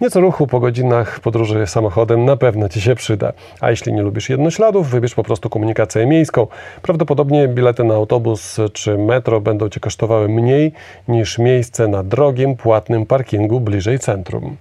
Nieco 0.00 0.20
ruchu 0.20 0.46
po 0.46 0.60
godzinach 0.60 1.20
podróży 1.20 1.66
samochodem 1.66 2.24
na 2.24 2.36
pewno 2.36 2.68
Ci 2.68 2.80
się 2.80 2.94
przyda. 2.94 3.32
A 3.60 3.70
jeśli 3.70 3.92
nie 3.92 4.02
lubisz 4.02 4.30
jednośladów, 4.30 4.90
wybierz 4.90 5.14
po 5.14 5.22
prostu 5.22 5.50
komunikację 5.50 6.06
miejską. 6.06 6.46
Prawdopodobnie 6.82 7.48
bilety 7.48 7.84
na 7.84 7.94
autobus 7.94 8.60
czy 8.72 8.98
metro 8.98 9.40
będą 9.40 9.68
Cię 9.68 9.80
kosztowały 9.80 10.28
mniej 10.28 10.72
niż 11.08 11.38
miejsce 11.38 11.88
na 11.88 12.02
drogim, 12.02 12.56
płatnym 12.56 13.06
parkingu 13.06 13.60
bliżej 13.60 13.98
centrum. 13.98 14.56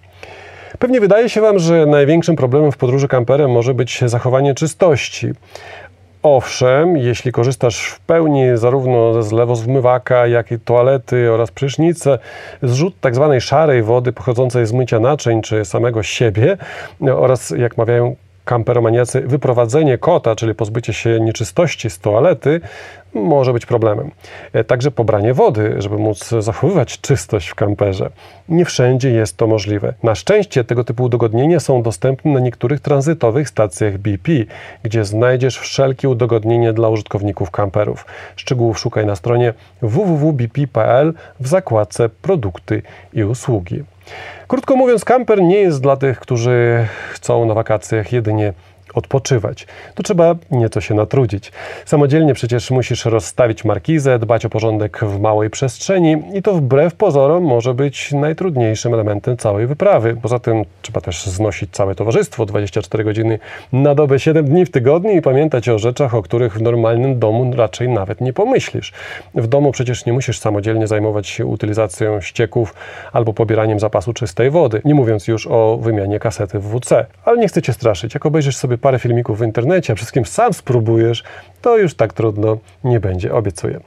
Pewnie 0.79 0.99
wydaje 0.99 1.29
się 1.29 1.41
Wam, 1.41 1.59
że 1.59 1.85
największym 1.85 2.35
problemem 2.35 2.71
w 2.71 2.77
podróży 2.77 3.07
kamperem 3.07 3.51
może 3.51 3.73
być 3.73 3.99
zachowanie 4.05 4.53
czystości. 4.53 5.31
Owszem, 6.23 6.97
jeśli 6.97 7.31
korzystasz 7.31 7.85
w 7.85 7.99
pełni 7.99 8.43
zarówno 8.55 9.23
z 9.23 9.31
wmywaka, 9.61 10.27
jak 10.27 10.51
i 10.51 10.59
toalety 10.59 11.31
oraz 11.31 11.51
prysznice, 11.51 12.19
zrzut 12.63 12.93
tak 13.01 13.15
zwanej 13.15 13.41
szarej 13.41 13.83
wody 13.83 14.13
pochodzącej 14.13 14.65
z 14.65 14.73
mycia 14.73 14.99
naczyń 14.99 15.41
czy 15.41 15.65
samego 15.65 16.03
siebie 16.03 16.57
oraz, 17.01 17.49
jak 17.49 17.77
mawiają 17.77 18.15
kamperomaniacy, 18.45 19.21
wyprowadzenie 19.21 19.97
kota, 19.97 20.35
czyli 20.35 20.55
pozbycie 20.55 20.93
się 20.93 21.19
nieczystości 21.19 21.89
z 21.89 21.99
toalety, 21.99 22.61
może 23.13 23.53
być 23.53 23.65
problemem. 23.65 24.11
E, 24.53 24.63
także 24.63 24.91
pobranie 24.91 25.33
wody, 25.33 25.75
żeby 25.77 25.97
móc 25.97 26.29
zachowywać 26.39 27.01
czystość 27.01 27.49
w 27.49 27.55
kamperze. 27.55 28.09
Nie 28.49 28.65
wszędzie 28.65 29.11
jest 29.11 29.37
to 29.37 29.47
możliwe. 29.47 29.93
Na 30.03 30.15
szczęście 30.15 30.63
tego 30.63 30.83
typu 30.83 31.03
udogodnienia 31.03 31.59
są 31.59 31.83
dostępne 31.83 32.31
na 32.31 32.39
niektórych 32.39 32.79
tranzytowych 32.79 33.49
stacjach 33.49 33.97
BP, 33.97 34.31
gdzie 34.83 35.05
znajdziesz 35.05 35.59
wszelkie 35.59 36.09
udogodnienia 36.09 36.73
dla 36.73 36.89
użytkowników 36.89 37.51
kamperów. 37.51 38.05
Szczegółów 38.35 38.79
szukaj 38.79 39.05
na 39.05 39.15
stronie 39.15 39.53
www.bp.pl 39.81 41.13
w 41.39 41.47
zakładce 41.47 42.09
Produkty 42.09 42.81
i 43.13 43.23
usługi. 43.23 43.83
Krótko 44.47 44.75
mówiąc, 44.75 45.05
kamper 45.05 45.41
nie 45.41 45.57
jest 45.57 45.81
dla 45.81 45.97
tych, 45.97 46.19
którzy 46.19 46.87
chcą 47.11 47.45
na 47.45 47.53
wakacjach 47.53 48.13
jedynie 48.13 48.53
odpoczywać. 48.95 49.67
Tu 49.95 50.03
trzeba 50.03 50.35
nieco 50.51 50.81
się 50.81 50.93
natrudzić. 50.93 51.51
Samodzielnie 51.85 52.33
przecież 52.33 52.71
musisz 52.71 53.05
rozstawić 53.05 53.65
markizę, 53.65 54.19
dbać 54.19 54.45
o 54.45 54.49
porządek 54.49 54.99
w 55.05 55.19
małej 55.19 55.49
przestrzeni 55.49 56.23
i 56.33 56.41
to 56.41 56.53
wbrew 56.53 56.95
pozorom 56.95 57.43
może 57.43 57.73
być 57.73 58.11
najtrudniejszym 58.11 58.93
elementem 58.93 59.37
całej 59.37 59.67
wyprawy. 59.67 60.17
Poza 60.21 60.39
tym 60.39 60.65
trzeba 60.81 61.01
też 61.01 61.25
znosić 61.25 61.71
całe 61.71 61.95
towarzystwo 61.95 62.45
24 62.45 63.03
godziny 63.03 63.39
na 63.73 63.95
dobę 63.95 64.19
7 64.19 64.45
dni 64.45 64.65
w 64.65 64.71
tygodniu 64.71 65.11
i 65.11 65.21
pamiętać 65.21 65.69
o 65.69 65.79
rzeczach, 65.79 66.15
o 66.15 66.21
których 66.21 66.53
w 66.53 66.61
normalnym 66.61 67.19
domu 67.19 67.51
raczej 67.55 67.89
nawet 67.89 68.21
nie 68.21 68.33
pomyślisz. 68.33 68.93
W 69.35 69.47
domu 69.47 69.71
przecież 69.71 70.05
nie 70.05 70.13
musisz 70.13 70.39
samodzielnie 70.39 70.87
zajmować 70.87 71.27
się 71.27 71.45
utylizacją 71.45 72.21
ścieków 72.21 72.73
albo 73.13 73.33
pobieraniem 73.33 73.79
zapasu 73.79 74.13
czystej 74.13 74.49
wody, 74.49 74.81
nie 74.85 74.95
mówiąc 74.95 75.27
już 75.27 75.47
o 75.47 75.77
wymianie 75.81 76.19
kasety 76.19 76.59
w 76.59 76.79
WC. 76.79 77.05
Ale 77.25 77.37
nie 77.37 77.47
chcę 77.47 77.61
cię 77.61 77.73
straszyć. 77.73 78.13
Jak 78.13 78.25
obejrzysz 78.25 78.57
sobie 78.57 78.77
parę 78.81 78.99
filmików 78.99 79.39
w 79.39 79.43
internecie, 79.43 79.93
a 79.93 79.95
wszystkim 79.95 80.25
sam 80.25 80.53
spróbujesz, 80.53 81.23
to 81.61 81.77
już 81.77 81.93
tak 81.93 82.13
trudno 82.13 82.57
nie 82.83 82.99
będzie, 82.99 83.33
obiecuję. 83.33 83.79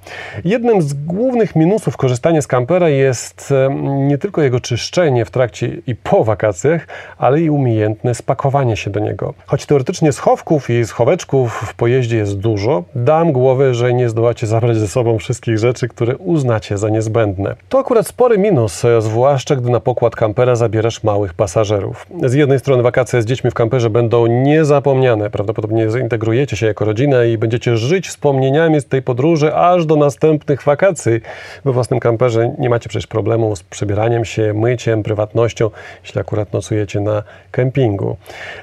Jednym 0.45 0.83
z 0.83 0.95
głównych 0.95 1.57
minusów 1.57 1.97
korzystania 1.97 2.43
z 2.43 2.47
kampera 2.47 2.89
jest 2.89 3.55
nie 3.85 4.19
tylko 4.19 4.43
jego 4.43 4.61
czyszczenie 4.61 5.25
w 5.25 5.31
trakcie 5.31 5.71
i 5.87 5.95
po 5.95 6.25
wakacjach, 6.25 6.87
ale 7.19 7.41
i 7.41 7.51
umiejętne 7.51 8.15
spakowanie 8.15 8.77
się 8.77 8.91
do 8.91 9.01
niego. 9.01 9.35
Choć 9.47 9.67
teoretycznie 9.67 10.13
schowków 10.13 10.71
i 10.71 10.85
schoweczków 10.85 11.53
w 11.53 11.75
pojeździe 11.75 12.17
jest 12.17 12.39
dużo, 12.39 12.85
dam 12.95 13.33
głowę, 13.33 13.75
że 13.75 13.95
nie 13.95 14.09
zdołacie 14.09 14.47
zabrać 14.47 14.77
ze 14.77 14.89
sobą 14.89 15.19
wszystkich 15.19 15.59
rzeczy, 15.59 15.89
które 15.89 16.17
uznacie 16.17 16.79
za 16.79 16.89
niezbędne. 16.89 17.57
To 17.69 17.79
akurat 17.79 18.07
spory 18.07 18.39
minus, 18.39 18.83
zwłaszcza 18.99 19.57
gdy 19.57 19.71
na 19.71 19.81
pokład 19.81 20.17
kampera 20.17 20.57
zabierasz 20.57 21.03
małych 21.03 21.35
pasażerów. 21.35 22.07
Z 22.25 22.35
jednej 22.35 22.59
strony 22.59 22.83
wakacje 22.83 23.23
z 23.23 23.25
dziećmi 23.25 23.51
w 23.51 23.55
kamperze 23.55 23.91
będą 23.91 24.27
niezapomniane, 24.27 25.31
prawdopodobnie 25.31 25.91
zintegrujecie 25.91 26.57
się 26.57 26.67
jako 26.67 26.85
rodzina 26.85 27.25
i 27.25 27.39
będziecie 27.39 27.64
będziecie 27.71 27.87
żyć 27.87 28.09
wspomnieniami 28.09 28.81
z 28.81 28.87
tej 28.87 29.03
podróży 29.03 29.55
aż 29.55 29.87
do 29.87 29.97
następnych 29.97 30.63
wakacji. 30.63 31.21
We 31.65 31.73
własnym 31.73 32.01
kamperze 32.01 32.55
nie 32.59 32.71
macie 32.71 32.89
przecież 32.89 33.07
problemu 33.07 33.57
z 33.57 33.63
przebieraniem 33.63 34.25
się, 34.25 34.55
myciem, 34.55 35.03
prywatnością, 35.03 35.71
jeśli 36.03 36.21
akurat 36.21 36.53
nocujecie 36.53 37.01
na 37.01 37.23
kempingu. 37.51 38.17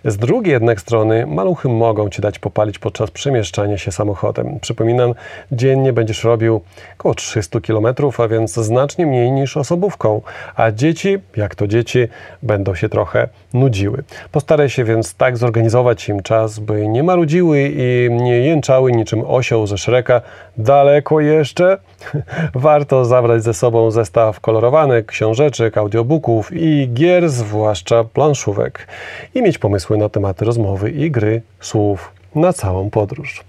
Z 0.06 0.18
drugiej 0.18 0.52
jednak 0.52 0.82
strony 0.82 1.26
maluchy 1.28 1.70
mogą 1.70 2.10
Ci 2.10 2.22
dać 2.22 2.40
popalić 2.40 2.80
podczas 2.80 3.12
przemieszczania 3.12 3.78
się 3.78 3.92
samochodem. 3.92 4.60
Przypominam, 4.60 5.14
dziennie 5.52 5.94
będziesz 5.94 6.24
robił 6.24 6.62
około 7.00 7.16
300 7.16 7.60
km, 7.62 7.86
a 8.18 8.28
więc 8.28 8.54
znacznie 8.54 9.06
mniej 9.06 9.32
niż 9.32 9.58
osobówką, 9.58 10.22
a 10.56 10.72
dzieci, 10.72 11.18
jak 11.38 11.56
to 11.56 11.68
dzieci, 11.68 12.08
będą 12.44 12.76
się 12.76 12.90
trochę 12.90 13.28
nudziły. 13.54 14.04
Postaraj 14.32 14.70
się 14.70 14.84
więc 14.84 15.14
tak 15.14 15.38
zorganizować 15.38 16.10
im 16.10 16.22
czas, 16.22 16.60
by 16.60 16.88
nie 16.88 17.04
marudziły 17.04 17.72
i 17.76 18.10
nie 18.12 18.40
jęczały 18.40 18.91
niczym 18.92 19.24
osioł 19.28 19.68
ze 19.68 19.78
Szreka. 19.78 20.22
Daleko 20.58 21.20
jeszcze? 21.20 21.78
Warto 22.56 23.06
zabrać 23.06 23.44
ze 23.44 23.54
sobą 23.54 23.92
zestaw 23.92 24.40
kolorowanek, 24.40 25.06
książeczek, 25.06 25.78
audiobooków 25.78 26.50
i 26.54 26.90
gier, 26.94 27.30
zwłaszcza 27.30 28.04
planszówek. 28.04 28.88
I 29.36 29.42
mieć 29.42 29.58
pomysły 29.58 29.98
na 29.98 30.10
tematy 30.10 30.46
rozmowy 30.46 30.92
i 30.92 31.12
gry 31.12 31.42
słów 31.60 32.12
na 32.36 32.54
całą 32.54 32.90
podróż. 32.90 33.44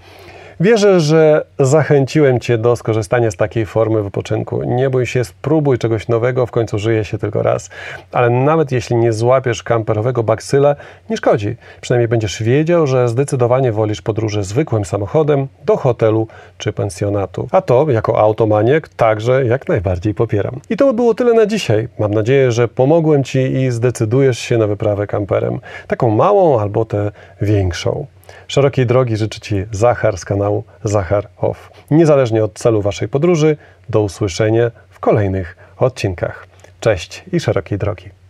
Wierzę, 0.60 1.00
że 1.00 1.44
zachęciłem 1.58 2.40
Cię 2.40 2.58
do 2.58 2.76
skorzystania 2.76 3.30
z 3.30 3.36
takiej 3.36 3.66
formy 3.66 4.02
wypoczynku. 4.02 4.62
Nie 4.62 4.90
bój 4.90 5.06
się, 5.06 5.24
spróbuj 5.24 5.78
czegoś 5.78 6.08
nowego, 6.08 6.46
w 6.46 6.50
końcu 6.50 6.78
żyje 6.78 7.04
się 7.04 7.18
tylko 7.18 7.42
raz. 7.42 7.70
Ale 8.12 8.30
nawet 8.30 8.72
jeśli 8.72 8.96
nie 8.96 9.12
złapiesz 9.12 9.62
kamperowego 9.62 10.22
baksyla, 10.22 10.76
nie 11.10 11.16
szkodzi. 11.16 11.56
Przynajmniej 11.80 12.08
będziesz 12.08 12.42
wiedział, 12.42 12.86
że 12.86 13.08
zdecydowanie 13.08 13.72
wolisz 13.72 14.02
podróże 14.02 14.44
zwykłym 14.44 14.84
samochodem 14.84 15.48
do 15.64 15.76
hotelu 15.76 16.28
czy 16.58 16.72
pensjonatu. 16.72 17.48
A 17.50 17.60
to, 17.60 17.90
jako 17.90 18.20
automaniek, 18.20 18.88
także 18.88 19.44
jak 19.44 19.68
najbardziej 19.68 20.14
popieram. 20.14 20.60
I 20.70 20.76
to 20.76 20.86
by 20.86 20.92
było 20.94 21.14
tyle 21.14 21.34
na 21.34 21.46
dzisiaj. 21.46 21.88
Mam 21.98 22.14
nadzieję, 22.14 22.52
że 22.52 22.68
pomogłem 22.68 23.24
Ci 23.24 23.38
i 23.38 23.70
zdecydujesz 23.70 24.38
się 24.38 24.58
na 24.58 24.66
wyprawę 24.66 25.06
kamperem. 25.06 25.60
Taką 25.86 26.10
małą 26.10 26.60
albo 26.60 26.84
tę 26.84 27.10
większą. 27.40 28.06
Szerokiej 28.48 28.86
drogi 28.86 29.16
życzy 29.16 29.40
Ci 29.40 29.64
Zachar 29.70 30.18
z 30.18 30.24
kanału 30.24 30.64
Zachar 30.84 31.28
Off. 31.36 31.70
Niezależnie 31.90 32.44
od 32.44 32.52
celu 32.54 32.82
Waszej 32.82 33.08
podróży, 33.08 33.56
do 33.88 34.02
usłyszenia 34.02 34.70
w 34.90 35.00
kolejnych 35.00 35.56
odcinkach. 35.76 36.46
Cześć 36.80 37.24
i 37.32 37.40
szerokiej 37.40 37.78
drogi. 37.78 38.21